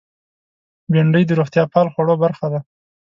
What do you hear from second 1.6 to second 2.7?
پال خوړو برخه ده